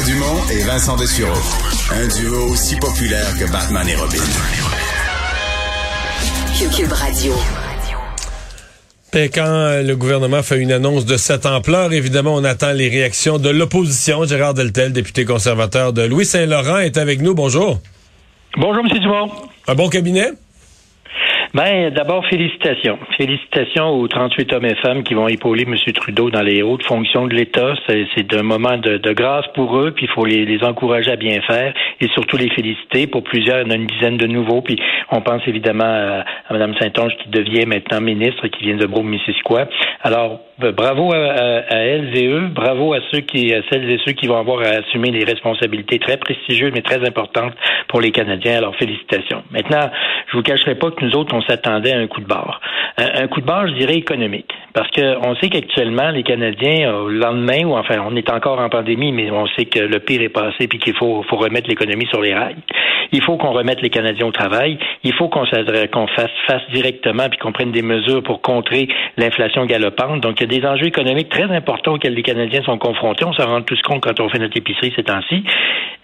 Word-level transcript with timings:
Mario 0.00 0.14
Dumont 0.14 0.40
et 0.50 0.62
Vincent 0.64 0.96
Dessureau. 0.96 1.32
Un 1.92 2.06
duo 2.08 2.50
aussi 2.50 2.76
populaire 2.76 3.26
que 3.38 3.50
Batman 3.50 3.86
et 3.88 3.96
Robin. 3.96 4.18
Cube 6.74 6.92
Radio. 6.92 7.34
Et 9.12 9.28
quand 9.28 9.42
euh, 9.44 9.82
le 9.82 9.96
gouvernement 9.96 10.42
fait 10.42 10.58
une 10.58 10.72
annonce 10.72 11.04
de 11.04 11.16
cette 11.16 11.44
ampleur, 11.44 11.92
évidemment, 11.92 12.34
on 12.34 12.44
attend 12.44 12.72
les 12.72 12.88
réactions 12.88 13.38
de 13.38 13.50
l'opposition. 13.50 14.24
Gérard 14.24 14.54
Deltel, 14.54 14.92
député 14.92 15.24
conservateur 15.24 15.92
de 15.92 16.02
Louis-Saint-Laurent, 16.02 16.78
est 16.78 16.96
avec 16.96 17.20
nous. 17.20 17.34
Bonjour. 17.34 17.80
Bonjour, 18.56 18.84
M. 18.84 18.98
Dumont. 18.98 19.30
Un 19.66 19.74
bon 19.74 19.88
cabinet? 19.88 20.30
Ben, 21.52 21.90
d'abord, 21.90 22.24
félicitations. 22.26 22.96
Félicitations 23.16 23.88
aux 23.88 24.06
38 24.06 24.52
hommes 24.52 24.66
et 24.66 24.76
femmes 24.76 25.02
qui 25.02 25.14
vont 25.14 25.26
épauler 25.26 25.64
M. 25.64 25.74
Trudeau 25.92 26.30
dans 26.30 26.42
les 26.42 26.62
hautes 26.62 26.84
fonctions 26.84 27.26
de 27.26 27.34
l'État. 27.34 27.74
C'est 27.88 28.34
un 28.34 28.44
moment 28.44 28.76
de, 28.76 29.12
grâce 29.12 29.46
pour 29.54 29.76
eux, 29.76 29.90
puis 29.90 30.06
il 30.06 30.12
faut 30.12 30.24
les, 30.24 30.44
les, 30.44 30.62
encourager 30.62 31.10
à 31.10 31.16
bien 31.16 31.40
faire 31.40 31.74
et 32.00 32.06
surtout 32.14 32.36
les 32.36 32.50
féliciter. 32.50 33.08
Pour 33.08 33.24
plusieurs, 33.24 33.62
il 33.62 33.64
y 33.64 33.66
en 33.66 33.70
a 33.70 33.74
une 33.74 33.88
dizaine 33.88 34.16
de 34.16 34.28
nouveaux, 34.28 34.62
puis 34.62 34.80
on 35.10 35.22
pense 35.22 35.42
évidemment 35.48 35.82
à, 35.84 36.24
Mme 36.52 36.74
Saint-Onge 36.78 37.16
qui 37.16 37.30
devient 37.30 37.66
maintenant 37.66 38.00
ministre, 38.00 38.46
qui 38.46 38.62
vient 38.66 38.76
de 38.76 38.86
Brome-Missisquoi. 38.86 39.66
Alors, 40.02 40.40
ben, 40.60 40.70
bravo 40.70 41.12
à, 41.12 41.16
elles 41.70 42.16
et 42.16 42.28
eux, 42.28 42.46
bravo 42.54 42.92
à 42.92 43.00
ceux 43.10 43.20
qui, 43.20 43.52
à 43.54 43.62
celles 43.70 43.90
et 43.90 43.98
ceux 44.04 44.12
qui 44.12 44.28
vont 44.28 44.38
avoir 44.38 44.60
à 44.60 44.82
assumer 44.82 45.10
les 45.10 45.24
responsabilités 45.24 45.98
très 45.98 46.16
prestigieuses 46.16 46.72
mais 46.72 46.82
très 46.82 47.04
importantes 47.06 47.54
pour 47.88 48.00
les 48.00 48.12
Canadiens. 48.12 48.58
Alors, 48.58 48.76
félicitations. 48.76 49.42
Maintenant, 49.50 49.90
je 50.28 50.36
vous 50.36 50.42
cacherai 50.42 50.76
pas 50.76 50.90
que 50.90 51.04
nous 51.04 51.16
autres, 51.16 51.34
on 51.34 51.39
s'attendait 51.42 51.92
à 51.92 51.98
un 51.98 52.06
coup 52.06 52.20
de 52.20 52.26
barre. 52.26 52.60
Un, 52.96 53.28
coup 53.28 53.40
de 53.40 53.46
barre, 53.46 53.66
je 53.68 53.74
dirais, 53.74 53.94
économique. 53.94 54.52
Parce 54.74 54.90
qu'on 54.90 55.34
sait 55.36 55.48
qu'actuellement, 55.48 56.10
les 56.10 56.22
Canadiens, 56.22 56.94
au 56.94 57.08
lendemain, 57.08 57.64
ou 57.64 57.76
enfin, 57.76 57.96
on 58.06 58.14
est 58.16 58.30
encore 58.30 58.60
en 58.60 58.68
pandémie, 58.68 59.12
mais 59.12 59.30
on 59.30 59.46
sait 59.48 59.64
que 59.64 59.80
le 59.80 60.00
pire 60.00 60.22
est 60.22 60.28
passé 60.28 60.68
puis 60.68 60.78
qu'il 60.78 60.94
faut, 60.94 61.22
faut 61.28 61.36
remettre 61.36 61.68
l'économie 61.68 62.06
sur 62.06 62.20
les 62.20 62.34
rails. 62.34 62.56
Il 63.12 63.22
faut 63.22 63.36
qu'on 63.36 63.52
remette 63.52 63.80
les 63.82 63.90
Canadiens 63.90 64.26
au 64.26 64.32
travail. 64.32 64.78
Il 65.04 65.12
faut 65.14 65.28
qu'on 65.28 65.46
fasse 65.46 66.70
directement 66.72 67.28
puis 67.28 67.38
qu'on 67.38 67.52
prenne 67.52 67.72
des 67.72 67.82
mesures 67.82 68.22
pour 68.22 68.40
contrer 68.42 68.88
l'inflation 69.16 69.66
galopante. 69.66 70.20
Donc, 70.20 70.40
il 70.40 70.50
y 70.52 70.56
a 70.56 70.60
des 70.60 70.66
enjeux 70.66 70.86
économiques 70.86 71.28
très 71.28 71.50
importants 71.54 71.94
auxquels 71.94 72.14
les 72.14 72.22
Canadiens 72.22 72.62
sont 72.62 72.78
confrontés. 72.78 73.24
On 73.24 73.32
s'en 73.32 73.46
rend 73.46 73.62
tous 73.62 73.80
compte 73.82 74.02
quand 74.02 74.18
on 74.20 74.28
fait 74.28 74.38
notre 74.38 74.56
épicerie 74.56 74.92
ces 74.96 75.04
temps-ci. 75.04 75.44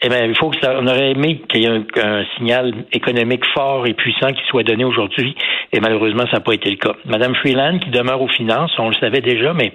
Eh 0.03 0.09
bien, 0.09 0.25
il 0.25 0.37
faut 0.37 0.51
que 0.51 0.61
ça, 0.61 0.77
on 0.79 0.87
aurait 0.87 1.13
aimé 1.13 1.41
qu'il 1.49 1.63
y 1.63 1.65
ait 1.65 1.69
un, 1.69 1.85
un 2.03 2.25
signal 2.37 2.73
économique 2.93 3.45
fort 3.55 3.87
et 3.87 3.95
puissant 3.95 4.29
qui 4.29 4.43
soit 4.49 4.63
donné 4.63 4.85
aujourd'hui. 4.85 5.35
Et 5.73 5.81
malheureusement, 5.81 6.25
ça 6.27 6.37
n'a 6.37 6.41
pas 6.41 6.53
été 6.53 6.71
le 6.71 6.77
cas. 6.77 6.93
Madame 7.07 7.35
Freeland, 7.35 7.79
qui 7.79 7.91
demeure 7.91 8.21
aux 8.21 8.29
finances, 8.29 8.73
on 8.79 8.89
le 8.89 8.95
savait 8.97 9.21
déjà, 9.21 9.53
mais 9.55 9.73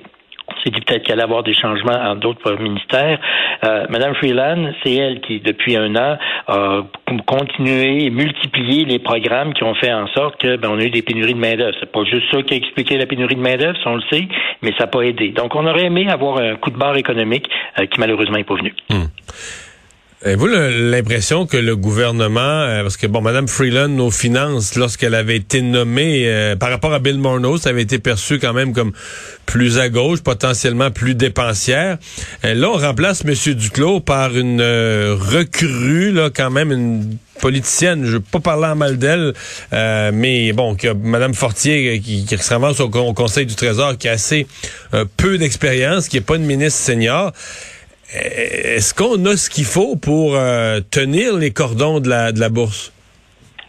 s'est 0.63 0.69
dit 0.69 0.81
peut-être 0.81 1.03
qu'elle 1.03 1.13
allait 1.13 1.23
avoir 1.23 1.43
des 1.43 1.53
changements 1.53 1.93
en 1.93 2.15
d'autres 2.15 2.55
ministères. 2.55 3.19
Euh, 3.63 3.85
Madame 3.89 4.15
Freeland, 4.15 4.71
c'est 4.83 4.93
elle 4.93 5.21
qui, 5.21 5.39
depuis 5.39 5.75
un 5.75 5.95
an, 5.95 6.17
a 6.47 6.81
continué 7.25 8.05
et 8.05 8.09
multiplié 8.09 8.85
les 8.85 8.99
programmes 8.99 9.53
qui 9.53 9.63
ont 9.63 9.75
fait 9.75 9.93
en 9.93 10.07
sorte 10.07 10.41
que 10.41 10.55
ben, 10.57 10.69
on 10.71 10.79
a 10.79 10.83
eu 10.83 10.89
des 10.89 11.01
pénuries 11.01 11.33
de 11.33 11.39
main-d'œuvre. 11.39 11.75
C'est 11.79 11.91
pas 11.91 12.03
juste 12.03 12.31
ça 12.31 12.41
qui 12.41 12.53
a 12.53 12.57
expliqué 12.57 12.97
la 12.97 13.05
pénurie 13.05 13.35
de 13.35 13.41
main-d'œuvre, 13.41 13.77
on 13.85 13.95
le 13.95 14.03
sait, 14.11 14.27
mais 14.61 14.71
ça 14.77 14.85
n'a 14.85 14.87
pas 14.87 15.01
aidé. 15.01 15.29
Donc, 15.29 15.55
on 15.55 15.65
aurait 15.65 15.85
aimé 15.85 16.09
avoir 16.09 16.37
un 16.37 16.55
coup 16.55 16.69
de 16.69 16.77
barre 16.77 16.97
économique 16.97 17.49
euh, 17.79 17.85
qui 17.85 17.99
malheureusement 17.99 18.37
n'est 18.37 18.43
pas 18.43 18.55
venu. 18.55 18.73
Hmm. 18.89 19.05
Avez-vous 20.23 20.45
l'impression 20.45 21.47
que 21.47 21.57
le 21.57 21.75
gouvernement, 21.75 22.41
euh, 22.41 22.83
parce 22.83 22.95
que 22.95 23.07
bon, 23.07 23.21
Madame 23.21 23.47
Freeland, 23.47 23.87
nos 23.87 24.11
finances, 24.11 24.75
lorsqu'elle 24.75 25.15
avait 25.15 25.37
été 25.37 25.63
nommée, 25.63 26.25
euh, 26.27 26.55
par 26.55 26.69
rapport 26.69 26.93
à 26.93 26.99
Bill 26.99 27.17
Morneau, 27.17 27.57
ça 27.57 27.69
avait 27.69 27.81
été 27.81 27.97
perçu 27.97 28.37
quand 28.37 28.53
même 28.53 28.71
comme 28.71 28.91
plus 29.47 29.79
à 29.79 29.89
gauche, 29.89 30.21
potentiellement 30.21 30.91
plus 30.91 31.15
dépensière. 31.15 31.97
Euh, 32.45 32.53
là, 32.53 32.69
on 32.69 32.77
remplace 32.77 33.23
Monsieur 33.23 33.55
Duclos 33.55 33.99
par 33.99 34.37
une 34.37 34.61
recrue, 34.61 36.11
là, 36.11 36.29
quand 36.29 36.51
même 36.51 36.71
une 36.71 37.17
politicienne. 37.41 38.05
Je 38.05 38.11
veux 38.11 38.19
pas 38.19 38.39
parler 38.39 38.67
en 38.67 38.75
mal 38.75 38.99
d'elle, 38.99 39.33
mais 39.71 40.53
bon, 40.53 40.75
que 40.75 40.93
Madame 40.93 41.33
Fortier 41.33 41.99
qui, 41.99 42.25
qui 42.25 42.37
se 42.37 42.53
ramasse 42.53 42.79
au, 42.79 42.89
Conseil 42.89 43.47
du 43.47 43.55
Trésor, 43.55 43.97
qui 43.97 44.07
a 44.07 44.11
assez 44.11 44.45
peu 45.17 45.39
d'expérience, 45.39 46.07
qui 46.07 46.17
est 46.17 46.21
pas 46.21 46.35
une 46.35 46.45
ministre 46.45 46.79
senior. 46.79 47.33
Est-ce 48.13 48.93
qu'on 48.93 49.25
a 49.25 49.37
ce 49.37 49.49
qu'il 49.49 49.63
faut 49.63 49.95
pour 49.95 50.35
euh, 50.35 50.81
tenir 50.91 51.35
les 51.37 51.51
cordons 51.51 51.99
de 51.99 52.09
la, 52.09 52.31
de 52.31 52.39
la 52.39 52.49
bourse? 52.49 52.91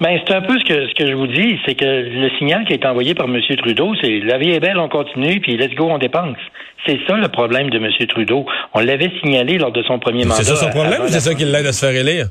Ben, 0.00 0.18
c'est 0.26 0.34
un 0.34 0.42
peu 0.42 0.58
ce 0.58 0.64
que, 0.64 0.88
ce 0.88 0.94
que 0.94 1.06
je 1.06 1.14
vous 1.14 1.28
dis, 1.28 1.58
c'est 1.64 1.76
que 1.76 1.84
le 1.84 2.28
signal 2.38 2.64
qui 2.64 2.72
a 2.72 2.76
été 2.76 2.86
envoyé 2.88 3.14
par 3.14 3.26
M. 3.26 3.40
Trudeau, 3.58 3.92
c'est 4.00 4.18
la 4.18 4.38
vie 4.38 4.50
est 4.50 4.58
belle, 4.58 4.78
on 4.78 4.88
continue, 4.88 5.40
puis 5.40 5.56
let's 5.56 5.74
go, 5.76 5.88
on 5.88 5.98
dépense. 5.98 6.38
C'est 6.86 6.98
ça 7.06 7.16
le 7.16 7.28
problème 7.28 7.70
de 7.70 7.78
M. 7.78 7.88
Trudeau. 8.08 8.44
On 8.74 8.80
l'avait 8.80 9.12
signalé 9.22 9.58
lors 9.58 9.70
de 9.70 9.82
son 9.84 10.00
premier 10.00 10.24
mandat. 10.24 10.42
C'est 10.42 10.44
ça 10.44 10.56
son 10.56 10.70
problème 10.70 11.02
ou 11.02 11.08
c'est 11.08 11.20
ça 11.20 11.34
qui 11.34 11.44
l'aide 11.44 11.66
à 11.66 11.72
se 11.72 11.86
faire 11.86 11.94
élire? 11.94 12.26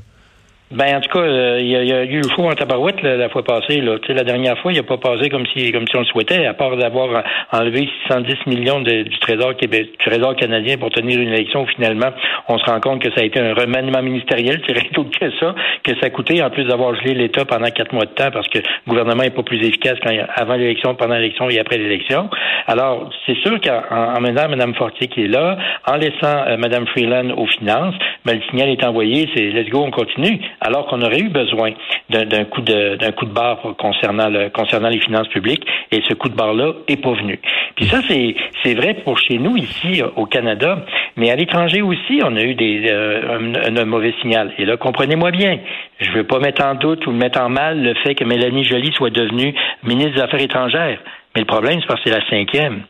Ben 0.72 0.96
en 0.96 1.00
tout 1.00 1.10
cas, 1.10 1.24
euh, 1.24 1.58
il 1.60 1.68
y, 1.68 1.92
a 1.92 2.04
eu 2.04 2.22
le 2.22 2.28
fou 2.30 2.44
en 2.44 2.54
tabarouette 2.54 3.02
la, 3.02 3.28
fois 3.28 3.44
passée. 3.44 3.82
Là. 3.82 3.96
la 4.08 4.24
dernière 4.24 4.56
fois, 4.58 4.72
il 4.72 4.76
n'a 4.76 4.82
pas 4.82 4.96
passé 4.96 5.28
comme 5.28 5.44
si 5.46 5.70
comme 5.70 5.86
si 5.86 5.96
on 5.96 6.00
le 6.00 6.06
souhaitait, 6.06 6.46
à 6.46 6.54
part 6.54 6.78
d'avoir 6.78 7.22
enlevé 7.52 7.90
610 8.08 8.46
millions 8.46 8.80
du 8.80 9.04
Trésor 9.20 9.54
du 9.54 9.86
Trésor 9.98 10.34
canadien 10.34 10.78
pour 10.78 10.88
tenir 10.88 11.20
une 11.20 11.28
élection. 11.28 11.66
Finalement, 11.66 12.08
on 12.48 12.56
se 12.56 12.64
rend 12.64 12.80
compte 12.80 13.02
que 13.02 13.10
ça 13.10 13.20
a 13.20 13.24
été 13.24 13.38
un 13.38 13.52
remaniement 13.52 14.00
ministériel, 14.00 14.62
c'est 14.66 14.72
rien 14.72 14.88
d'autre 14.94 15.10
que 15.18 15.30
ça, 15.38 15.54
que 15.84 15.92
ça 16.00 16.06
a 16.06 16.10
coûté 16.10 16.42
en 16.42 16.48
plus 16.48 16.64
d'avoir 16.64 16.94
gelé 16.94 17.14
l'État 17.14 17.44
pendant 17.44 17.68
quatre 17.68 17.92
mois 17.92 18.06
de 18.06 18.12
temps 18.12 18.30
parce 18.32 18.48
que 18.48 18.58
le 18.58 18.88
gouvernement 18.88 19.24
n'est 19.24 19.30
pas 19.30 19.42
plus 19.42 19.58
efficace 19.58 19.98
quand, 20.02 20.10
avant 20.34 20.54
l'élection, 20.54 20.94
pendant 20.94 21.16
l'élection 21.16 21.50
et 21.50 21.58
après 21.58 21.76
l'élection. 21.76 22.30
Alors, 22.66 23.10
c'est 23.26 23.36
sûr 23.42 23.60
qu'en 23.60 24.16
en 24.16 24.20
menant 24.22 24.48
Mme 24.48 24.74
Fortier 24.74 25.08
qui 25.08 25.24
est 25.24 25.28
là, 25.28 25.58
en 25.86 25.96
laissant 25.96 26.46
euh, 26.46 26.56
Mme 26.56 26.86
Freeland 26.86 27.30
aux 27.36 27.46
finances, 27.46 27.94
ben, 28.24 28.36
le 28.36 28.42
signal 28.48 28.70
est 28.70 28.84
envoyé, 28.84 29.28
c'est 29.34 29.50
let's 29.50 29.68
go, 29.68 29.82
on 29.84 29.90
continue 29.90 30.40
alors 30.62 30.86
qu'on 30.86 31.02
aurait 31.02 31.20
eu 31.20 31.28
besoin 31.28 31.72
d'un 32.08 32.44
coup 32.44 32.60
de 32.60 32.96
d'un 32.96 33.12
coup 33.12 33.26
de 33.26 33.32
barre 33.32 33.60
concernant 33.78 34.28
le, 34.28 34.48
concernant 34.50 34.88
les 34.88 35.00
finances 35.00 35.28
publiques 35.28 35.66
et 35.90 36.00
ce 36.08 36.14
coup 36.14 36.28
de 36.28 36.34
barre 36.34 36.54
là 36.54 36.72
est 36.88 36.96
pas 36.96 37.12
venu. 37.12 37.40
Puis 37.76 37.86
ça 37.86 38.00
c'est 38.08 38.34
c'est 38.62 38.74
vrai 38.74 38.94
pour 39.04 39.18
chez 39.18 39.38
nous 39.38 39.56
ici 39.56 40.02
au 40.16 40.26
Canada, 40.26 40.84
mais 41.16 41.30
à 41.30 41.36
l'étranger 41.36 41.82
aussi 41.82 42.20
on 42.24 42.36
a 42.36 42.42
eu 42.42 42.54
des 42.54 42.86
euh, 42.88 43.52
un, 43.76 43.84
mauvais 43.84 44.14
signal. 44.22 44.52
Et 44.58 44.64
là 44.64 44.76
comprenez-moi 44.76 45.30
bien, 45.32 45.58
je 46.00 46.10
veux 46.12 46.24
pas 46.24 46.38
mettre 46.38 46.64
en 46.64 46.74
doute 46.74 47.06
ou 47.06 47.12
mettre 47.12 47.40
en 47.40 47.48
mal 47.48 47.82
le 47.82 47.94
fait 48.02 48.14
que 48.14 48.24
Mélanie 48.24 48.64
Joly 48.64 48.92
soit 48.92 49.10
devenue 49.10 49.54
ministre 49.82 50.14
des 50.14 50.22
Affaires 50.22 50.42
étrangères, 50.42 51.00
mais 51.34 51.40
le 51.40 51.46
problème 51.46 51.80
c'est 51.80 51.86
parce 51.86 52.02
que 52.02 52.10
c'est 52.10 52.16
la 52.16 52.28
cinquième. 52.28 52.82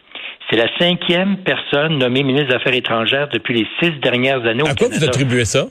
C'est 0.51 0.59
la 0.59 0.69
cinquième 0.79 1.39
personne 1.39 1.97
nommée 1.99 2.23
ministre 2.23 2.49
des 2.49 2.55
Affaires 2.57 2.75
étrangères 2.75 3.29
depuis 3.33 3.55
les 3.55 3.67
six 3.81 3.99
dernières 4.01 4.45
années. 4.45 4.65
À 4.69 4.75
quoi 4.75 4.89
vous 4.89 5.05
attribuez 5.05 5.47
ça? 5.47 5.69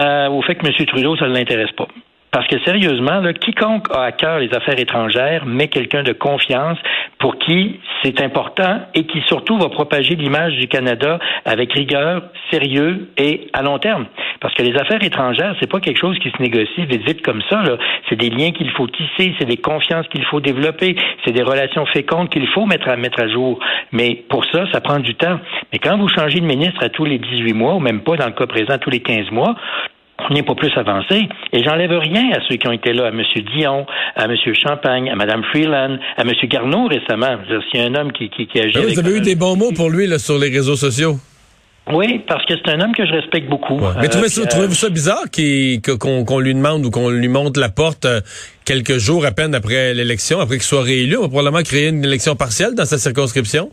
Euh, 0.00 0.28
au 0.28 0.42
fait 0.42 0.54
que 0.54 0.66
M. 0.66 0.86
Trudeau, 0.86 1.16
ça 1.16 1.28
ne 1.28 1.34
l'intéresse 1.34 1.72
pas. 1.72 1.88
Parce 2.32 2.46
que 2.46 2.58
sérieusement, 2.64 3.20
là, 3.20 3.34
quiconque 3.34 3.94
a 3.94 4.04
à 4.04 4.12
cœur 4.12 4.38
les 4.38 4.52
affaires 4.54 4.80
étrangères 4.80 5.44
met 5.44 5.68
quelqu'un 5.68 6.02
de 6.02 6.14
confiance 6.14 6.78
pour 7.18 7.36
qui 7.36 7.78
c'est 8.02 8.22
important 8.22 8.80
et 8.94 9.04
qui 9.04 9.20
surtout 9.28 9.58
va 9.58 9.68
propager 9.68 10.16
l'image 10.16 10.54
du 10.56 10.66
Canada 10.66 11.18
avec 11.44 11.74
rigueur, 11.74 12.22
sérieux 12.50 13.10
et 13.18 13.48
à 13.52 13.62
long 13.62 13.78
terme. 13.78 14.06
Parce 14.40 14.54
que 14.54 14.62
les 14.62 14.74
affaires 14.76 15.04
étrangères, 15.04 15.54
c'est 15.60 15.70
pas 15.70 15.78
quelque 15.78 16.00
chose 16.00 16.18
qui 16.20 16.30
se 16.30 16.42
négocie 16.42 16.86
vite 16.86 17.06
vite 17.06 17.22
comme 17.22 17.42
ça. 17.50 17.62
C'est 18.08 18.16
des 18.16 18.30
liens 18.30 18.52
qu'il 18.52 18.70
faut 18.70 18.86
tisser, 18.86 19.34
c'est 19.38 19.44
des 19.44 19.58
confiances 19.58 20.08
qu'il 20.08 20.24
faut 20.24 20.40
développer, 20.40 20.96
c'est 21.26 21.32
des 21.32 21.42
relations 21.42 21.84
fécondes 21.84 22.30
qu'il 22.30 22.48
faut 22.48 22.64
mettre 22.64 22.88
à 22.88 22.96
mettre 22.96 23.20
à 23.20 23.28
jour. 23.28 23.60
Mais 23.92 24.24
pour 24.30 24.46
ça, 24.46 24.64
ça 24.72 24.80
prend 24.80 25.00
du 25.00 25.14
temps. 25.16 25.38
Mais 25.70 25.78
quand 25.78 25.98
vous 25.98 26.08
changez 26.08 26.40
de 26.40 26.46
ministre 26.46 26.82
à 26.82 26.88
tous 26.88 27.04
les 27.04 27.18
18 27.18 27.52
mois, 27.52 27.74
ou 27.74 27.80
même 27.80 28.00
pas 28.00 28.16
dans 28.16 28.26
le 28.26 28.32
cas 28.32 28.46
présent 28.46 28.78
tous 28.78 28.90
les 28.90 29.00
15 29.00 29.30
mois, 29.30 29.54
on 30.30 30.34
n'est 30.34 30.42
pas 30.42 30.54
plus 30.54 30.72
avancé. 30.76 31.28
Et 31.52 31.62
j'enlève 31.62 31.92
rien 31.92 32.30
à 32.32 32.40
ceux 32.48 32.56
qui 32.56 32.68
ont 32.68 32.72
été 32.72 32.92
là, 32.92 33.06
à 33.06 33.08
M. 33.08 33.22
Dion, 33.56 33.86
à 34.16 34.24
M. 34.24 34.36
Champagne, 34.54 35.10
à 35.10 35.16
Mme 35.16 35.42
Freeland, 35.52 35.98
à 36.16 36.22
M. 36.22 36.30
Garneau 36.44 36.86
récemment. 36.86 37.26
A 37.26 37.78
un 37.78 37.94
homme 37.94 38.12
qui, 38.12 38.28
qui, 38.28 38.46
qui 38.46 38.60
agit. 38.60 38.78
vous 38.78 38.98
avez 38.98 39.16
eu 39.16 39.20
des 39.20 39.34
bons 39.34 39.56
mots 39.56 39.72
pour 39.72 39.90
lui 39.90 40.06
là, 40.06 40.18
sur 40.18 40.38
les 40.38 40.48
réseaux 40.48 40.76
sociaux. 40.76 41.16
Oui, 41.90 42.22
parce 42.28 42.44
que 42.46 42.54
c'est 42.54 42.70
un 42.70 42.80
homme 42.80 42.94
que 42.94 43.04
je 43.04 43.12
respecte 43.12 43.48
beaucoup. 43.48 43.80
Mais 44.00 44.08
trouvez-vous 44.08 44.46
euh, 44.46 44.70
ça 44.70 44.88
bizarre 44.88 45.24
qu'on 45.32 46.38
lui 46.38 46.54
demande 46.54 46.86
ou 46.86 46.90
qu'on 46.90 47.10
lui 47.10 47.26
monte 47.26 47.56
la 47.56 47.70
porte 47.70 48.04
euh, 48.04 48.20
quelques 48.64 48.98
jours 48.98 49.26
à 49.26 49.32
peine 49.32 49.52
après 49.54 49.92
l'élection, 49.92 50.38
après 50.38 50.56
qu'il 50.56 50.64
soit 50.64 50.82
réélu? 50.82 51.16
On 51.16 51.22
va 51.22 51.28
probablement 51.28 51.62
créer 51.62 51.88
une 51.88 52.04
élection 52.04 52.36
partielle 52.36 52.74
dans 52.76 52.84
sa 52.84 52.98
circonscription? 52.98 53.70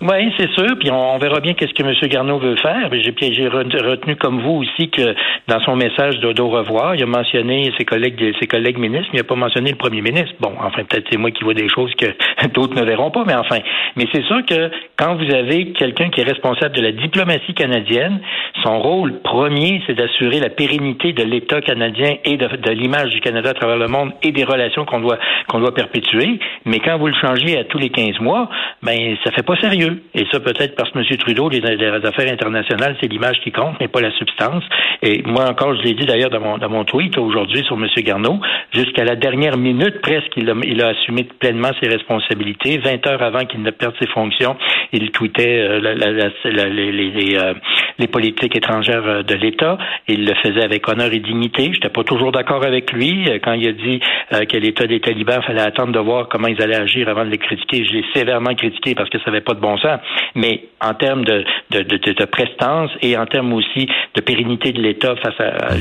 Oui, 0.00 0.32
c'est 0.38 0.50
sûr. 0.52 0.78
Puis 0.78 0.90
on, 0.90 1.18
verra 1.18 1.40
bien 1.40 1.54
qu'est-ce 1.54 1.74
que 1.74 1.82
M. 1.82 1.94
Garneau 2.08 2.38
veut 2.38 2.56
faire. 2.56 2.90
J'ai, 2.92 3.48
retenu 3.48 4.16
comme 4.16 4.40
vous 4.40 4.62
aussi 4.62 4.90
que 4.90 5.14
dans 5.48 5.60
son 5.60 5.76
message 5.76 6.18
d'au 6.20 6.48
revoir, 6.48 6.94
il 6.94 7.02
a 7.02 7.06
mentionné 7.06 7.72
ses 7.76 7.84
collègues, 7.84 8.34
ses 8.40 8.46
collègues 8.46 8.78
ministres, 8.78 9.08
mais 9.12 9.18
il 9.18 9.22
n'a 9.22 9.28
pas 9.28 9.34
mentionné 9.34 9.70
le 9.70 9.76
premier 9.76 10.00
ministre. 10.00 10.34
Bon, 10.40 10.52
enfin, 10.60 10.84
peut-être 10.84 11.06
c'est 11.10 11.18
moi 11.18 11.30
qui 11.30 11.44
vois 11.44 11.54
des 11.54 11.68
choses 11.68 11.92
que 11.94 12.06
d'autres 12.54 12.74
ne 12.74 12.84
verront 12.84 13.10
pas, 13.10 13.24
mais 13.26 13.34
enfin. 13.34 13.58
Mais 13.96 14.06
c'est 14.12 14.24
sûr 14.24 14.44
que 14.46 14.70
quand 14.96 15.16
vous 15.16 15.34
avez 15.34 15.72
quelqu'un 15.72 16.08
qui 16.10 16.20
est 16.20 16.24
responsable 16.24 16.74
de 16.74 16.82
la 16.82 16.92
diplomatie 16.92 17.54
canadienne, 17.54 18.20
son 18.62 18.80
rôle 18.80 19.20
premier, 19.20 19.82
c'est 19.86 19.94
d'assurer 19.94 20.40
la 20.40 20.50
pérennité 20.50 21.12
de 21.12 21.22
l'État 21.22 21.60
canadien 21.60 22.16
et 22.24 22.36
de, 22.36 22.46
de 22.46 22.70
l'image 22.70 23.10
du 23.10 23.20
Canada 23.20 23.50
à 23.50 23.54
travers 23.54 23.76
le 23.76 23.88
monde 23.88 24.12
et 24.22 24.32
des 24.32 24.44
relations 24.44 24.84
qu'on 24.84 25.00
doit 25.00 25.18
qu'on 25.48 25.60
doit 25.60 25.74
perpétuer. 25.74 26.38
Mais 26.64 26.78
quand 26.80 26.98
vous 26.98 27.08
le 27.08 27.14
changez 27.14 27.58
à 27.58 27.64
tous 27.64 27.78
les 27.78 27.90
15 27.90 28.20
mois, 28.20 28.48
ben 28.82 29.16
ça 29.24 29.30
fait 29.32 29.42
pas 29.42 29.56
Et 29.72 30.26
ça, 30.30 30.40
peut-être 30.40 30.76
parce 30.76 30.90
que 30.90 30.98
M. 30.98 31.04
Trudeau, 31.18 31.48
les, 31.48 31.62
affaires 31.64 32.32
internationales, 32.32 32.96
c'est 33.00 33.10
l'image 33.10 33.40
qui 33.42 33.52
compte, 33.52 33.74
mais 33.80 33.88
pas 33.88 34.00
la 34.00 34.12
substance. 34.12 34.62
Et 35.02 35.22
moi 35.24 35.48
encore, 35.48 35.74
je 35.76 35.82
l'ai 35.82 35.94
dit 35.94 36.06
d'ailleurs 36.06 36.30
dans 36.30 36.40
mon, 36.40 36.58
dans 36.58 36.68
mon 36.68 36.84
tweet 36.84 37.18
aujourd'hui 37.18 37.64
sur 37.64 37.76
M. 37.76 37.86
Garneau, 37.98 38.40
jusqu'à 38.72 39.04
la 39.04 39.16
dernière 39.16 39.56
minute 39.56 40.00
presque, 40.00 40.32
il 40.36 40.82
a, 40.82 40.88
assumé 40.88 41.24
pleinement 41.24 41.70
ses 41.80 41.88
responsabilités. 41.88 42.78
20 42.78 43.06
heures 43.08 43.22
avant 43.22 43.44
qu'il 43.44 43.62
ne 43.62 43.70
perde 43.70 43.94
ses 43.98 44.06
fonctions, 44.08 44.56
il 44.92 45.10
tweetait 45.10 45.58
euh, 45.58 45.80
euh, 45.82 47.54
les, 47.98 48.06
politiques 48.06 48.56
étrangères 48.56 49.06
euh, 49.06 49.22
de 49.22 49.34
l'État. 49.34 49.78
Il 50.08 50.24
le 50.24 50.34
faisait 50.42 50.62
avec 50.62 50.88
honneur 50.88 51.12
et 51.12 51.18
dignité. 51.18 51.64
Je 51.64 51.70
n'étais 51.70 51.88
pas 51.88 52.04
toujours 52.04 52.32
d'accord 52.32 52.64
avec 52.64 52.92
lui 52.92 53.28
quand 53.42 53.52
il 53.52 53.68
a 53.68 53.72
dit 53.72 54.00
que 54.30 54.56
l'État 54.56 54.86
des 54.86 55.00
talibans 55.00 55.42
fallait 55.42 55.60
attendre 55.60 55.92
de 55.92 55.98
voir 55.98 56.28
comment 56.28 56.48
ils 56.48 56.60
allaient 56.62 56.76
agir 56.76 57.08
avant 57.08 57.24
de 57.24 57.30
les 57.30 57.38
critiquer. 57.38 57.84
Je 57.84 57.92
l'ai 57.92 58.04
sévèrement 58.14 58.54
critiqué 58.54 58.94
parce 58.94 59.10
que 59.10 59.18
ça 59.18 59.30
n'avait 59.30 59.40
pas 59.40 59.54
de 59.56 59.60
bon 59.60 59.76
sens. 59.78 60.00
Mais 60.34 60.64
en 60.80 60.94
termes 60.94 61.24
de, 61.24 61.44
de, 61.70 61.82
de, 61.82 62.12
de 62.12 62.24
prestance 62.24 62.90
et 63.02 63.16
en 63.16 63.26
termes 63.26 63.52
aussi 63.52 63.88
de 64.14 64.20
pérennité 64.20 64.72
de 64.72 64.80
l'État 64.80 65.16
face 65.16 65.40
à, 65.40 65.74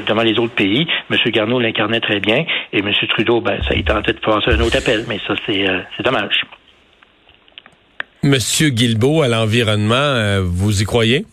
devant 0.00 0.22
les 0.22 0.38
autres 0.38 0.54
pays, 0.54 0.86
M. 1.10 1.16
Garneau 1.26 1.60
l'incarnait 1.60 2.00
très 2.00 2.20
bien. 2.20 2.44
Et 2.72 2.78
M. 2.78 2.92
Trudeau, 3.10 3.40
ben, 3.40 3.62
ça 3.68 3.74
il 3.74 3.84
tentait 3.84 4.12
de 4.12 4.18
passer 4.18 4.50
un 4.50 4.60
autre 4.60 4.76
appel. 4.76 5.04
Mais 5.08 5.18
ça, 5.26 5.34
c'est 5.46 6.02
dommage. 6.02 6.42
Monsieur 8.24 8.70
Guilbeault, 8.70 9.20
à 9.20 9.28
l'environnement, 9.28 9.94
euh, 9.94 10.40
vous 10.42 10.80
y 10.80 10.84
croyez? 10.86 11.26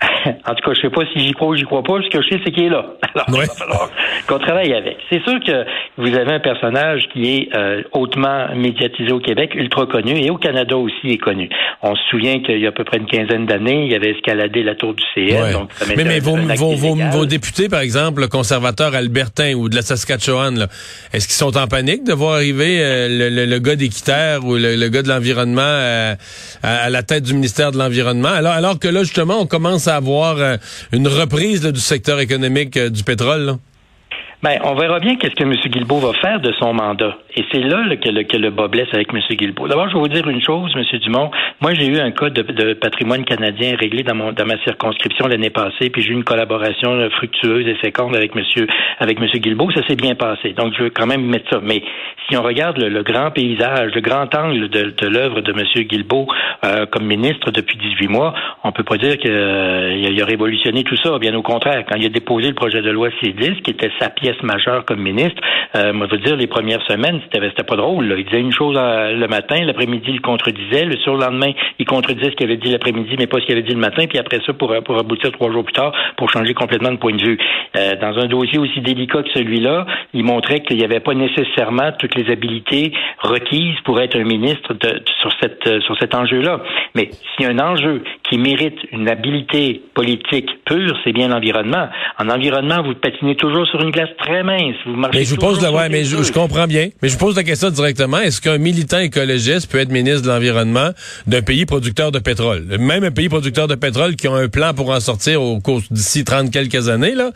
en 0.26 0.54
tout 0.54 0.62
cas, 0.64 0.74
je 0.74 0.80
sais 0.82 0.90
pas 0.90 1.02
si 1.12 1.20
j'y 1.20 1.32
crois 1.32 1.48
ou 1.48 1.56
j'y 1.56 1.64
crois 1.64 1.82
pas. 1.82 2.00
Ce 2.02 2.08
que 2.08 2.22
je 2.22 2.28
sais, 2.28 2.40
c'est 2.44 2.52
qu'il 2.52 2.64
est 2.64 2.68
là. 2.68 2.86
Alors, 3.14 3.26
il 3.28 3.34
va 3.34 3.46
falloir 3.46 3.90
qu'on 4.26 4.38
travaille 4.38 4.72
avec. 4.72 4.98
C'est 5.10 5.22
sûr 5.22 5.38
que 5.44 5.64
vous 5.98 6.08
avez 6.08 6.32
un 6.32 6.40
personnage 6.40 7.02
qui 7.12 7.36
est 7.36 7.56
euh, 7.56 7.82
hautement 7.92 8.54
médiatisé 8.54 9.12
au 9.12 9.20
Québec, 9.20 9.52
ultra 9.54 9.86
connu, 9.86 10.18
et 10.18 10.30
au 10.30 10.36
Canada 10.36 10.76
aussi 10.76 11.08
est 11.08 11.18
connu. 11.18 11.48
On 11.82 11.94
se 11.94 12.02
souvient 12.10 12.40
qu'il 12.40 12.58
y 12.60 12.66
a 12.66 12.68
à 12.68 12.72
peu 12.72 12.84
près 12.84 12.98
une 12.98 13.06
quinzaine 13.06 13.46
d'années, 13.46 13.86
il 13.86 13.94
avait 13.94 14.10
escaladé 14.10 14.62
la 14.62 14.74
tour 14.74 14.94
du 14.94 15.02
CN. 15.14 15.52
Donc 15.52 15.70
mais 15.88 16.04
mais 16.04 16.20
vos, 16.20 16.36
vos, 16.36 16.94
vos, 16.94 17.26
députés, 17.26 17.68
par 17.68 17.80
exemple, 17.80 18.20
le 18.20 18.28
conservateur 18.28 18.94
albertain 18.94 19.54
ou 19.54 19.68
de 19.68 19.74
la 19.74 19.82
Saskatchewan, 19.82 20.66
est-ce 21.12 21.26
qu'ils 21.26 21.36
sont 21.36 21.56
en 21.56 21.66
panique 21.66 22.04
de 22.04 22.12
voir 22.12 22.34
arriver 22.34 22.78
euh, 22.80 23.30
le, 23.30 23.46
le, 23.46 23.58
gars 23.58 23.76
d'Équiterre 23.76 24.44
ou 24.44 24.56
le, 24.56 24.88
gars 24.88 25.02
de 25.02 25.08
l'environnement 25.08 25.62
euh, 25.62 26.14
à, 26.62 26.90
la 26.90 27.02
tête 27.02 27.24
du 27.24 27.32
ministère 27.32 27.72
de 27.72 27.78
l'Environnement? 27.78 28.28
Alors, 28.28 28.52
alors 28.52 28.78
que 28.78 28.88
là, 28.88 29.02
justement, 29.02 29.40
on 29.40 29.46
commence 29.46 29.88
à 29.88 29.96
avoir 29.96 30.58
une 30.92 31.08
reprise 31.08 31.62
du 31.62 31.80
secteur 31.80 32.20
économique 32.20 32.78
du 32.78 33.02
pétrole. 33.02 33.56
Ben, 34.42 34.58
on 34.64 34.74
verra 34.74 35.00
bien 35.00 35.16
qu'est-ce 35.16 35.34
que 35.34 35.44
M. 35.44 35.54
Guilbeault 35.54 35.98
va 35.98 36.12
faire 36.20 36.40
de 36.40 36.52
son 36.52 36.74
mandat. 36.74 37.16
Et 37.36 37.44
c'est 37.50 37.62
là 37.62 37.84
que, 37.96 38.08
le, 38.10 38.22
que 38.24 38.36
le 38.36 38.50
bas 38.50 38.68
blesse 38.68 38.88
avec 38.92 39.08
M. 39.12 39.20
Guilbeault. 39.30 39.66
D'abord, 39.66 39.88
je 39.88 39.94
vais 39.94 40.00
vous 40.00 40.08
dire 40.08 40.28
une 40.28 40.42
chose, 40.42 40.72
M. 40.76 40.84
Dumont. 41.00 41.30
Moi, 41.62 41.72
j'ai 41.74 41.86
eu 41.86 41.98
un 41.98 42.10
cas 42.10 42.28
de, 42.28 42.74
patrimoine 42.74 43.24
canadien 43.24 43.76
réglé 43.78 44.02
dans, 44.02 44.14
mon, 44.14 44.32
dans 44.32 44.44
ma 44.44 44.58
circonscription 44.62 45.26
l'année 45.26 45.50
passée, 45.50 45.88
puis 45.88 46.02
j'ai 46.02 46.10
eu 46.10 46.12
une 46.12 46.24
collaboration 46.24 47.08
fructueuse 47.10 47.66
et 47.66 47.74
féconde 47.76 48.14
avec 48.14 48.36
M. 48.36 48.66
avec 49.00 49.18
M. 49.18 49.26
Guilbeault. 49.26 49.70
Ça 49.72 49.86
s'est 49.86 49.96
bien 49.96 50.14
passé. 50.14 50.52
Donc, 50.52 50.74
je 50.76 50.84
veux 50.84 50.90
quand 50.90 51.06
même 51.06 51.24
mettre 51.24 51.48
ça. 51.50 51.60
Mais 51.62 51.82
si 52.28 52.36
on 52.36 52.42
regarde 52.42 52.78
le, 52.78 53.02
grand 53.02 53.30
paysage, 53.30 53.92
le 53.94 54.00
grand 54.02 54.32
angle 54.34 54.68
de, 54.68 54.94
de 54.96 55.06
l'œuvre 55.06 55.40
de 55.40 55.52
M. 55.52 55.84
Guilbeault 55.86 56.26
euh, 56.64 56.84
comme 56.86 57.06
ministre 57.06 57.50
depuis 57.50 57.78
18 57.78 58.08
mois, 58.08 58.34
on 58.64 58.72
peut 58.72 58.84
pas 58.84 58.98
dire 58.98 59.16
qu'il 59.16 59.30
euh, 59.30 60.20
a 60.20 60.24
révolutionné 60.24 60.84
tout 60.84 60.96
ça. 60.96 61.18
Bien 61.18 61.34
au 61.34 61.42
contraire, 61.42 61.84
quand 61.88 61.96
il 61.96 62.06
a 62.06 62.10
déposé 62.10 62.48
le 62.48 62.54
projet 62.54 62.82
de 62.82 62.90
loi 62.90 63.08
C10, 63.22 63.62
qui 63.62 63.70
était 63.70 63.90
sa 63.98 64.10
pièce 64.26 64.42
majeur 64.42 64.84
comme 64.84 65.00
ministre. 65.00 65.40
Euh, 65.76 65.92
moi, 65.92 66.06
je 66.10 66.16
veux 66.16 66.22
dire, 66.22 66.36
les 66.36 66.48
premières 66.48 66.82
semaines, 66.86 67.20
c'était, 67.24 67.62
pas 67.62 67.76
drôle. 67.76 68.14
Il 68.18 68.24
disait 68.24 68.40
une 68.40 68.52
chose 68.52 68.76
euh, 68.78 69.12
le 69.12 69.28
matin, 69.28 69.56
l'après-midi, 69.64 70.06
il 70.08 70.20
contredisait. 70.20 70.84
Le 70.84 70.96
surlendemain, 70.96 71.52
il 71.78 71.86
contredisait 71.86 72.30
ce 72.30 72.36
qu'il 72.36 72.46
avait 72.46 72.56
dit 72.56 72.70
l'après-midi, 72.70 73.14
mais 73.18 73.26
pas 73.26 73.38
ce 73.38 73.46
qu'il 73.46 73.52
avait 73.52 73.62
dit 73.62 73.74
le 73.74 73.80
matin. 73.80 74.06
Puis 74.08 74.18
après 74.18 74.40
ça, 74.44 74.52
pour, 74.52 74.74
pour 74.84 74.98
aboutir 74.98 75.30
trois 75.32 75.52
jours 75.52 75.64
plus 75.64 75.74
tard, 75.74 75.92
pour 76.16 76.30
changer 76.30 76.54
complètement 76.54 76.90
de 76.90 76.96
point 76.96 77.14
de 77.14 77.22
vue. 77.22 77.38
Euh, 77.76 77.94
dans 78.00 78.18
un 78.18 78.26
dossier 78.26 78.58
aussi 78.58 78.80
délicat 78.80 79.22
que 79.22 79.30
celui-là, 79.34 79.86
il 80.12 80.24
montrait 80.24 80.60
qu'il 80.60 80.76
n'y 80.78 80.84
avait 80.84 81.00
pas 81.00 81.14
nécessairement 81.14 81.92
toutes 81.98 82.14
les 82.16 82.30
habiletés 82.32 82.92
requises 83.20 83.78
pour 83.84 84.00
être 84.00 84.16
un 84.16 84.24
ministre 84.24 84.74
de, 84.74 85.02
euh, 85.68 85.80
sur 85.80 85.98
cet 85.98 86.14
enjeu-là. 86.14 86.60
Mais 86.94 87.10
s'il 87.10 87.46
y 87.46 87.48
a 87.48 87.50
un 87.50 87.58
enjeu 87.58 88.02
qui 88.24 88.38
mérite 88.38 88.78
une 88.92 89.08
habilité 89.08 89.82
politique 89.94 90.48
pure, 90.64 90.96
c'est 91.04 91.12
bien 91.12 91.28
l'environnement. 91.28 91.88
En 92.18 92.28
environnement, 92.28 92.82
vous 92.82 92.94
patinez 92.94 93.36
toujours 93.36 93.66
sur 93.66 93.80
une 93.82 93.90
glace 93.90 94.10
très 94.18 94.42
mince. 94.42 94.76
Vous 94.84 94.92
marchez 94.92 95.18
mais 95.18 95.24
je 95.24 95.30
vous 95.30 95.40
pose 95.40 95.62
la, 95.62 95.72
ouais, 95.72 95.88
mais 95.88 96.04
je, 96.04 96.32
comprends 96.32 96.66
bien. 96.66 96.88
Mais 97.02 97.08
je 97.08 97.14
vous 97.14 97.24
pose 97.24 97.36
la 97.36 97.44
question 97.44 97.70
directement. 97.70 98.18
Est-ce 98.18 98.40
qu'un 98.40 98.58
militant 98.58 98.98
écologiste 98.98 99.70
peut 99.70 99.78
être 99.78 99.90
ministre 99.90 100.22
de 100.22 100.28
l'environnement 100.28 100.90
d'un 101.26 101.42
pays 101.42 101.66
producteur 101.66 102.12
de 102.12 102.18
pétrole? 102.18 102.64
Même 102.78 103.04
un 103.04 103.10
pays 103.10 103.28
producteur 103.28 103.68
de 103.68 103.74
pétrole 103.74 104.16
qui 104.16 104.26
a 104.26 104.32
un 104.32 104.48
plan 104.48 104.74
pour 104.74 104.90
en 104.90 105.00
sortir 105.00 105.42
au 105.42 105.60
cours 105.60 105.80
d'ici 105.90 106.24
30 106.24 106.50
quelques 106.50 106.88
années, 106.88 107.14
là, 107.14 107.30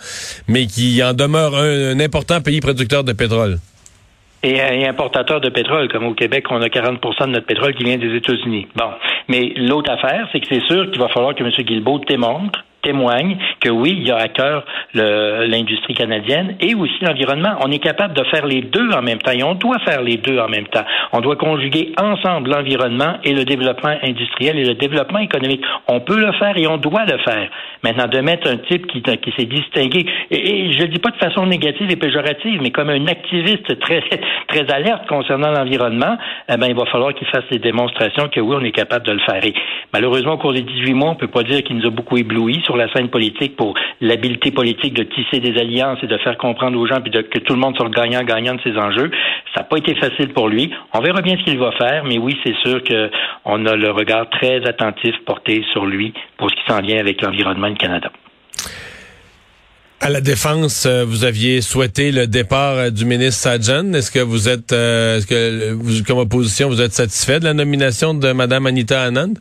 mais 0.48 0.66
qui 0.66 1.02
en 1.02 1.14
demeure 1.14 1.54
un, 1.56 1.98
important 2.00 2.40
pays 2.40 2.60
producteur 2.60 3.04
de 3.04 3.12
pétrole. 3.12 3.58
Et, 4.42 4.54
et, 4.54 4.86
importateur 4.86 5.40
de 5.40 5.50
pétrole, 5.50 5.88
comme 5.92 6.04
au 6.04 6.14
Québec, 6.14 6.46
on 6.50 6.62
a 6.62 6.68
40% 6.68 7.26
de 7.26 7.32
notre 7.32 7.46
pétrole 7.46 7.74
qui 7.74 7.84
vient 7.84 7.98
des 7.98 8.16
États-Unis. 8.16 8.68
Bon. 8.74 8.90
Mais 9.28 9.52
l'autre 9.56 9.90
affaire, 9.90 10.28
c'est 10.32 10.40
que 10.40 10.46
c'est 10.48 10.62
sûr 10.62 10.90
qu'il 10.90 11.00
va 11.00 11.08
falloir 11.08 11.34
que 11.34 11.44
M. 11.44 11.50
Guilbeault 11.50 12.00
démontre 12.08 12.64
témoigne 12.82 13.36
que 13.60 13.68
oui, 13.68 13.94
il 13.98 14.08
y 14.08 14.10
a 14.10 14.16
à 14.16 14.28
cœur 14.28 14.64
l'industrie 14.94 15.94
canadienne 15.94 16.56
et 16.60 16.74
aussi 16.74 17.02
l'environnement. 17.02 17.56
On 17.64 17.70
est 17.70 17.78
capable 17.78 18.14
de 18.14 18.24
faire 18.24 18.46
les 18.46 18.62
deux 18.62 18.90
en 18.90 19.02
même 19.02 19.18
temps 19.18 19.32
et 19.32 19.42
on 19.42 19.54
doit 19.54 19.78
faire 19.80 20.02
les 20.02 20.16
deux 20.16 20.38
en 20.38 20.48
même 20.48 20.66
temps. 20.66 20.84
On 21.12 21.20
doit 21.20 21.36
conjuguer 21.36 21.92
ensemble 22.00 22.50
l'environnement 22.50 23.16
et 23.24 23.32
le 23.32 23.44
développement 23.44 23.94
industriel 24.02 24.58
et 24.58 24.64
le 24.64 24.74
développement 24.74 25.18
économique. 25.18 25.62
On 25.88 26.00
peut 26.00 26.18
le 26.18 26.32
faire 26.32 26.56
et 26.56 26.66
on 26.66 26.76
doit 26.76 27.04
le 27.04 27.18
faire. 27.18 27.48
Maintenant, 27.82 28.08
de 28.08 28.18
mettre 28.20 28.48
un 28.48 28.58
type 28.58 28.86
qui, 28.88 29.02
qui 29.02 29.32
s'est 29.36 29.46
distingué, 29.46 30.06
et, 30.30 30.72
je 30.72 30.82
ne 30.82 30.86
dis 30.86 30.98
pas 30.98 31.10
de 31.10 31.16
façon 31.16 31.46
négative 31.46 31.90
et 31.90 31.96
péjorative, 31.96 32.60
mais 32.62 32.70
comme 32.70 32.90
un 32.90 33.06
activiste 33.06 33.78
très, 33.80 34.02
très 34.48 34.70
alerte 34.72 35.06
concernant 35.08 35.50
l'environnement, 35.50 36.16
eh 36.48 36.56
ben, 36.56 36.66
il 36.68 36.74
va 36.74 36.86
falloir 36.86 37.14
qu'il 37.14 37.26
fasse 37.28 37.44
des 37.50 37.58
démonstrations 37.58 38.28
que 38.28 38.40
oui, 38.40 38.56
on 38.60 38.64
est 38.64 38.72
capable 38.72 39.06
de 39.06 39.12
le 39.12 39.20
faire. 39.20 39.44
Et 39.44 39.54
malheureusement, 39.92 40.34
au 40.34 40.38
cours 40.38 40.52
des 40.52 40.62
18 40.62 40.94
mois, 40.94 41.10
on 41.10 41.14
peut 41.14 41.28
pas 41.28 41.42
dire 41.42 41.62
qu'il 41.62 41.76
nous 41.76 41.86
a 41.86 41.90
beaucoup 41.90 42.16
ébloui 42.16 42.62
sur 42.70 42.76
la 42.76 42.92
scène 42.92 43.08
politique 43.08 43.56
pour 43.56 43.74
l'habileté 44.00 44.52
politique 44.52 44.94
de 44.94 45.02
tisser 45.02 45.40
des 45.40 45.58
alliances 45.58 45.98
et 46.04 46.06
de 46.06 46.16
faire 46.18 46.38
comprendre 46.38 46.78
aux 46.78 46.86
gens 46.86 47.00
puis 47.00 47.10
de, 47.10 47.20
que 47.22 47.40
tout 47.40 47.54
le 47.54 47.58
monde 47.58 47.76
soit 47.76 47.88
gagnant-gagnant 47.90 48.54
de 48.54 48.60
ces 48.62 48.76
enjeux. 48.78 49.10
Ça 49.54 49.62
n'a 49.62 49.64
pas 49.64 49.78
été 49.78 49.96
facile 49.96 50.32
pour 50.32 50.48
lui. 50.48 50.72
On 50.94 51.00
verra 51.00 51.20
bien 51.20 51.36
ce 51.36 51.42
qu'il 51.42 51.58
va 51.58 51.72
faire, 51.72 52.04
mais 52.04 52.18
oui, 52.18 52.38
c'est 52.44 52.54
sûr 52.64 52.80
qu'on 52.84 53.66
a 53.66 53.74
le 53.74 53.90
regard 53.90 54.30
très 54.30 54.64
attentif 54.68 55.16
porté 55.26 55.64
sur 55.72 55.84
lui 55.84 56.14
pour 56.38 56.48
ce 56.48 56.54
qui 56.54 56.62
s'en 56.68 56.80
vient 56.80 56.98
avec 57.00 57.20
l'environnement 57.22 57.68
du 57.68 57.76
Canada. 57.76 58.10
À 60.02 60.08
la 60.08 60.20
défense, 60.20 60.86
euh, 60.86 61.04
vous 61.04 61.24
aviez 61.24 61.60
souhaité 61.60 62.10
le 62.12 62.26
départ 62.26 62.76
euh, 62.76 62.90
du 62.90 63.04
ministre 63.04 63.50
Sajan. 63.50 63.92
Est-ce 63.92 64.10
que 64.10 64.20
vous 64.20 64.48
êtes, 64.48 64.72
euh, 64.72 65.18
est-ce 65.18 65.26
que 65.26 65.72
vous, 65.72 66.04
comme 66.04 66.18
opposition, 66.18 66.68
vous 66.68 66.80
êtes 66.80 66.92
satisfait 66.92 67.38
de 67.40 67.44
la 67.44 67.52
nomination 67.52 68.14
de 68.14 68.32
Mme 68.32 68.66
Anita 68.66 69.02
Anand? 69.02 69.34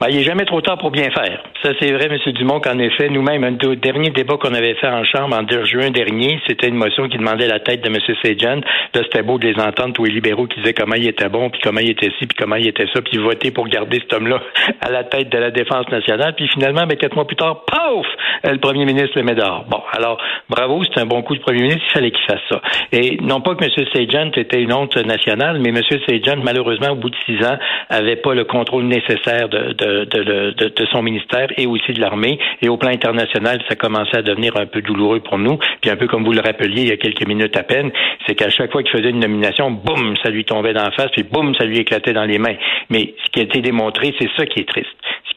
Ben, 0.00 0.06
il 0.10 0.16
n'est 0.16 0.24
jamais 0.24 0.44
trop 0.44 0.60
tard 0.60 0.78
pour 0.78 0.90
bien 0.90 1.10
faire. 1.10 1.42
Ça, 1.62 1.70
c'est 1.80 1.92
vrai, 1.92 2.06
M. 2.06 2.32
Dumont, 2.32 2.60
qu'en 2.60 2.78
effet, 2.78 3.08
nous-mêmes, 3.08 3.44
un 3.44 3.52
dernier 3.52 4.10
débat 4.10 4.36
qu'on 4.36 4.54
avait 4.54 4.74
fait 4.74 4.88
en 4.88 5.04
Chambre 5.04 5.36
en 5.36 5.64
juin 5.64 5.90
dernier, 5.90 6.40
c'était 6.46 6.68
une 6.68 6.76
motion 6.76 7.08
qui 7.08 7.18
demandait 7.18 7.46
la 7.46 7.60
tête 7.60 7.82
de 7.82 7.88
M. 7.88 7.96
Sejan. 8.22 8.60
Là, 8.94 9.02
c'était 9.02 9.22
beau 9.22 9.38
de 9.38 9.48
les 9.48 9.60
entendre, 9.60 9.92
tous 9.94 10.04
les 10.04 10.12
libéraux 10.12 10.46
qui 10.46 10.60
disaient 10.60 10.74
comment 10.74 10.94
il 10.94 11.08
était 11.08 11.28
bon, 11.28 11.50
puis 11.50 11.60
comment 11.62 11.80
il 11.80 11.90
était 11.90 12.10
ci, 12.18 12.26
puis 12.26 12.36
comment 12.38 12.56
il 12.56 12.68
était 12.68 12.86
ça, 12.92 13.00
puis 13.02 13.18
voter 13.18 13.50
pour 13.50 13.68
garder 13.68 13.98
cet 14.00 14.12
homme-là 14.12 14.40
à 14.80 14.90
la 14.90 15.04
tête 15.04 15.30
de 15.30 15.38
la 15.38 15.50
Défense 15.50 15.88
nationale. 15.90 16.34
Puis 16.36 16.48
finalement, 16.48 16.86
ben, 16.86 16.96
quatre 16.96 17.14
mois 17.14 17.26
plus 17.26 17.36
tard, 17.36 17.64
paf! 17.64 18.06
Le 18.44 18.58
premier 18.58 18.84
ministre 18.84 19.12
le 19.16 19.24
met 19.24 19.34
dehors. 19.34 19.64
Bon, 19.68 19.82
alors, 19.92 20.20
bravo, 20.48 20.82
c'est 20.84 21.00
un 21.00 21.06
bon 21.06 21.22
coup 21.22 21.34
de 21.34 21.40
premier 21.40 21.62
ministre, 21.62 21.82
il 21.88 21.92
fallait 21.92 22.10
qu'il 22.10 22.24
fasse 22.24 22.40
ça. 22.48 22.60
Et 22.92 23.18
non 23.20 23.40
pas 23.40 23.54
que 23.54 23.64
M. 23.64 23.70
Sejan 23.92 24.30
était 24.36 24.62
une 24.62 24.72
honte 24.72 24.96
nationale, 24.96 25.58
mais 25.60 25.70
M. 25.70 25.82
Sejan, 26.06 26.36
malheureusement, 26.42 26.90
au 26.90 26.96
bout 26.96 27.10
de 27.10 27.16
six 27.26 27.44
ans, 27.44 27.58
avait 27.90 28.16
pas 28.16 28.34
le 28.34 28.44
contrôle 28.44 28.84
nécessaire 28.84 29.48
de 29.48 29.74
de, 29.78 30.86
son 30.92 31.02
ministère 31.02 31.47
et 31.56 31.66
aussi 31.66 31.92
de 31.92 32.00
l'armée. 32.00 32.38
Et 32.62 32.68
au 32.68 32.76
plan 32.76 32.90
international, 32.90 33.62
ça 33.68 33.76
commençait 33.76 34.18
à 34.18 34.22
devenir 34.22 34.56
un 34.56 34.66
peu 34.66 34.82
douloureux 34.82 35.20
pour 35.20 35.38
nous. 35.38 35.58
Puis 35.80 35.90
un 35.90 35.96
peu 35.96 36.06
comme 36.06 36.24
vous 36.24 36.32
le 36.32 36.40
rappeliez 36.40 36.82
il 36.82 36.88
y 36.88 36.92
a 36.92 36.96
quelques 36.96 37.26
minutes 37.26 37.56
à 37.56 37.62
peine, 37.62 37.90
c'est 38.26 38.34
qu'à 38.34 38.50
chaque 38.50 38.72
fois 38.72 38.82
qu'il 38.82 38.92
faisait 38.92 39.10
une 39.10 39.20
nomination, 39.20 39.70
boum, 39.70 40.16
ça 40.22 40.30
lui 40.30 40.44
tombait 40.44 40.72
dans 40.72 40.84
la 40.84 40.90
face, 40.92 41.10
puis 41.12 41.22
boum, 41.22 41.54
ça 41.54 41.64
lui 41.64 41.78
éclatait 41.78 42.12
dans 42.12 42.24
les 42.24 42.38
mains. 42.38 42.56
Mais 42.90 43.14
ce 43.24 43.30
qui 43.30 43.40
a 43.40 43.42
été 43.42 43.60
démontré, 43.60 44.14
c'est 44.18 44.28
ça 44.36 44.46
qui 44.46 44.60
est 44.60 44.68
triste. 44.68 44.88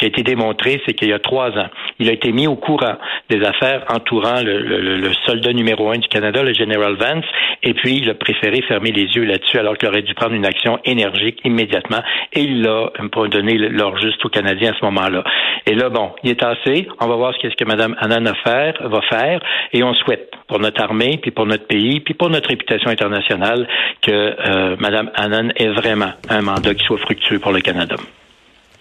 Qui 0.02 0.06
a 0.06 0.10
été 0.10 0.24
démontré, 0.24 0.82
c'est 0.84 0.94
qu'il 0.96 1.10
y 1.10 1.14
a 1.14 1.20
trois 1.20 1.52
ans, 1.52 1.70
il 2.00 2.10
a 2.10 2.12
été 2.12 2.32
mis 2.32 2.48
au 2.48 2.56
courant 2.56 2.96
des 3.30 3.44
affaires 3.44 3.86
entourant 3.88 4.42
le, 4.42 4.58
le 4.98 5.14
soldat 5.28 5.54
numéro 5.54 5.92
un 5.92 6.00
du 6.00 6.08
Canada, 6.08 6.42
le 6.42 6.56
général 6.56 6.96
Vance, 6.96 7.26
et 7.62 7.76
puis 7.76 7.98
il 7.98 8.10
a 8.10 8.16
préféré 8.16 8.64
fermer 8.64 8.92
les 8.92 9.04
yeux 9.04 9.26
là-dessus 9.26 9.60
alors 9.60 9.78
qu'il 9.78 9.88
aurait 9.90 10.02
dû 10.02 10.16
prendre 10.16 10.34
une 10.34 10.48
action 10.48 10.80
énergique 10.86 11.42
immédiatement, 11.46 12.00
et 12.34 12.42
il 12.42 12.68
a 12.68 12.90
pas 13.12 13.28
donné 13.28 13.60
l'heure 13.60 13.96
juste 14.00 14.26
aux 14.26 14.30
Canadiens 14.30 14.72
à 14.72 14.80
ce 14.80 14.84
moment-là. 14.86 15.24
Et 15.68 15.76
là, 15.76 15.90
bon, 15.90 16.14
il 16.24 16.32
est 16.32 16.44
assez. 16.44 16.88
On 17.00 17.08
va 17.08 17.16
voir 17.16 17.36
ce 17.36 17.40
que, 17.40 17.52
ce 17.52 17.56
que 17.56 17.66
Mme 17.66 17.96
Anna 18.00 18.20
va 18.22 19.02
faire, 19.12 19.40
et 19.72 19.84
on 19.84 19.94
souhaite 19.94 20.32
pour 20.48 20.58
notre 20.58 20.82
armée, 20.82 21.20
puis 21.22 21.30
pour 21.30 21.46
notre 21.46 21.68
pays, 21.68 22.00
puis 22.00 22.16
pour 22.16 22.32
notre 22.32 22.50
réputation 22.50 22.90
internationale 22.90 23.68
que 24.02 24.12
euh, 24.12 24.76
Mme 24.80 25.12
Annan 25.14 25.52
ait 25.56 25.70
vraiment 25.70 26.14
un 26.28 26.42
mandat 26.42 26.74
qui 26.74 26.84
soit 26.86 26.98
fructueux 26.98 27.38
pour 27.38 27.52
le 27.52 27.62
Canada. 27.62 27.98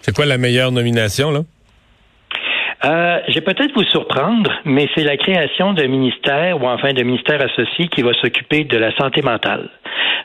C'est 0.01 0.15
quoi 0.15 0.25
la 0.25 0.37
meilleure 0.37 0.71
nomination, 0.71 1.31
là? 1.31 1.41
Euh, 2.83 3.19
je 3.27 3.35
vais 3.35 3.41
peut-être 3.41 3.73
vous 3.75 3.83
surprendre, 3.83 4.51
mais 4.65 4.89
c'est 4.95 5.03
la 5.03 5.15
création 5.15 5.73
d'un 5.73 5.87
ministère 5.87 6.59
ou 6.59 6.67
enfin 6.67 6.93
d'un 6.93 7.03
ministère 7.03 7.39
associé 7.39 7.87
qui 7.89 8.01
va 8.01 8.11
s'occuper 8.13 8.63
de 8.63 8.77
la 8.77 8.91
santé 8.95 9.21
mentale. 9.21 9.69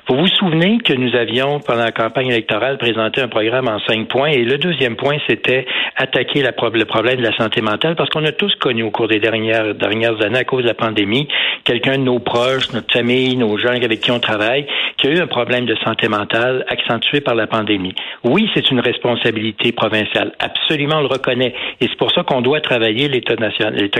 Vous 0.08 0.16
vous 0.16 0.28
souvenez 0.28 0.78
que 0.78 0.92
nous 0.92 1.16
avions, 1.16 1.58
pendant 1.58 1.82
la 1.82 1.90
campagne 1.90 2.28
électorale, 2.28 2.78
présenté 2.78 3.20
un 3.20 3.28
programme 3.28 3.66
en 3.66 3.80
cinq 3.80 4.06
points 4.06 4.28
et 4.28 4.44
le 4.44 4.56
deuxième 4.56 4.94
point, 4.94 5.16
c'était 5.28 5.66
attaquer 5.96 6.42
le 6.42 6.84
problème 6.84 7.16
de 7.16 7.22
la 7.22 7.36
santé 7.36 7.60
mentale 7.60 7.96
parce 7.96 8.08
qu'on 8.10 8.24
a 8.24 8.30
tous 8.30 8.54
connu 8.54 8.84
au 8.84 8.92
cours 8.92 9.08
des 9.08 9.18
dernières, 9.18 9.74
dernières 9.74 10.22
années, 10.22 10.38
à 10.38 10.44
cause 10.44 10.62
de 10.62 10.68
la 10.68 10.74
pandémie, 10.74 11.26
quelqu'un 11.64 11.98
de 11.98 12.04
nos 12.04 12.20
proches, 12.20 12.72
notre 12.72 12.92
famille, 12.92 13.36
nos 13.36 13.58
gens 13.58 13.70
avec 13.70 14.00
qui 14.00 14.12
on 14.12 14.20
travaille, 14.20 14.66
qui 15.06 15.12
a 15.12 15.14
eu 15.14 15.20
un 15.20 15.26
problème 15.28 15.66
de 15.66 15.76
santé 15.84 16.08
mentale 16.08 16.64
accentué 16.68 17.20
par 17.20 17.34
la 17.34 17.46
pandémie. 17.46 17.94
Oui, 18.24 18.50
c'est 18.54 18.70
une 18.70 18.80
responsabilité 18.80 19.70
provinciale. 19.70 20.32
Absolument, 20.40 20.96
on 20.96 21.02
le 21.02 21.06
reconnaît. 21.06 21.54
Et 21.80 21.86
c'est 21.88 21.96
pour 21.96 22.10
ça 22.10 22.24
qu'on 22.24 22.40
doit 22.40 22.60
travailler 22.60 23.08
l'État 23.08 23.36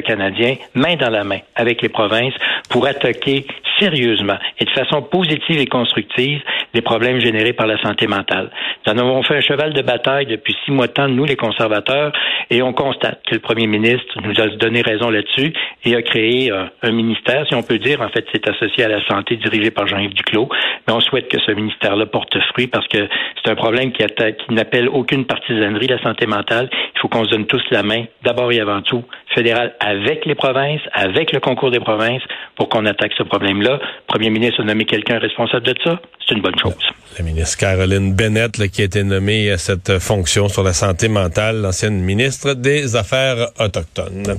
canadien, 0.03 0.57
main 0.75 0.97
dans 0.97 1.11
la 1.11 1.23
main 1.23 1.39
avec 1.55 1.83
les 1.83 1.89
provinces 1.89 2.35
pour 2.71 2.87
attaquer 2.87 3.47
sérieusement 3.79 4.39
et 4.59 4.65
de 4.65 4.71
façon 4.71 5.03
positive 5.03 5.61
et 5.61 5.67
constructive 5.67 6.41
les 6.75 6.81
problèmes 6.81 7.21
générés 7.21 7.53
par 7.53 7.67
la 7.67 7.79
santé 7.83 8.07
mentale. 8.07 8.51
Nous 8.87 8.93
en 8.93 8.99
avons 8.99 9.23
fait 9.23 9.37
un 9.37 9.41
cheval 9.41 9.73
de 9.73 9.83
bataille 9.83 10.27
depuis 10.27 10.57
six 10.65 10.71
mois 10.71 10.87
de 10.87 10.93
temps, 10.93 11.09
nous 11.09 11.25
les 11.25 11.37
conservateurs, 11.37 12.13
et 12.51 12.63
on 12.63 12.73
constate 12.73 13.21
que 13.27 13.35
le 13.35 13.41
premier 13.41 13.67
ministre 13.67 14.21
nous 14.23 14.41
a 14.41 14.49
donné 14.57 14.83
raison 14.83 15.11
là-dessus 15.11 15.53
et 15.85 15.95
a 15.95 16.03
créé 16.03 16.51
euh, 16.51 16.65
un 16.83 16.93
ministère, 16.93 17.47
si 17.49 17.55
on 17.55 17.63
peut 17.63 17.79
dire, 17.79 18.01
en 18.01 18.09
fait, 18.09 18.25
c'est 18.33 18.49
associé 18.49 18.85
à 18.85 18.89
la 18.89 19.05
santé 19.07 19.37
dirigé 19.37 19.71
par 19.71 19.87
Jean-Yves 19.87 20.15
Duclos, 20.15 20.49
on 20.97 21.01
souhaite 21.01 21.29
que 21.29 21.39
ce 21.41 21.53
ministère-là 21.53 22.07
porte 22.07 22.37
fruit 22.53 22.67
parce 22.67 22.87
que 22.89 23.09
c'est 23.37 23.51
un 23.51 23.55
problème 23.55 23.93
qui, 23.93 24.03
n'appelle 24.51 24.89
aucune 24.89 25.27
partisanerie, 25.27 25.89
la 25.89 26.03
santé 26.03 26.27
mentale. 26.27 26.69
Il 26.73 27.01
faut 27.01 27.09
qu'on 27.09 27.25
se 27.25 27.31
donne 27.31 27.47
tous 27.47 27.63
la 27.71 27.83
main, 27.83 28.05
d'abord 28.25 28.51
et 28.53 28.61
avant 28.61 28.83
tout, 28.83 29.05
fédéral 29.35 29.75
avec 29.81 30.25
les 30.25 30.35
provinces, 30.35 30.81
avec 30.93 31.33
le 31.33 31.41
concours 31.41 31.71
des 31.71 31.81
provinces, 31.81 32.23
pour 32.57 32.69
qu'on 32.69 32.87
attaque 32.87 33.13
ce 33.17 33.23
problème-là. 33.23 33.79
Premier 34.07 34.31
ministre 34.31 34.63
a 34.63 34.65
nommé 34.65 34.85
quelqu'un 34.85 35.19
responsable 35.19 35.67
de 35.67 35.75
ça. 35.85 36.01
C'est 36.27 36.35
une 36.35 36.43
bonne 36.43 36.59
chose. 36.59 36.75
La 37.19 37.25
ministre 37.25 37.59
Caroline 37.59 38.15
Bennett, 38.15 38.57
qui 38.71 38.83
a 38.83 38.85
été 38.85 39.05
nommée 39.05 39.51
à 39.51 39.59
cette 39.59 39.99
fonction 39.99 40.49
sur 40.49 40.63
la 40.63 40.73
santé 40.73 41.09
mentale, 41.09 41.61
l'ancienne 41.63 42.01
ministre 42.01 42.55
des 42.55 42.97
Affaires 42.97 43.49
autochtones. 43.61 44.39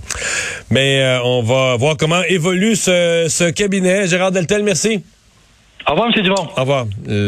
Mais 0.70 1.02
euh, 1.02 1.20
on 1.24 1.42
va 1.44 1.76
voir 1.78 1.96
comment 1.98 2.22
évolue 2.28 2.76
ce, 2.76 3.28
ce 3.30 3.50
cabinet. 3.52 4.08
Gérard 4.08 4.32
Deltel, 4.32 4.64
merci. 4.64 5.04
Au 5.88 5.92
revoir, 5.92 6.10
M. 6.14 6.22
Dumont. 6.22 6.48
Le 7.06 7.26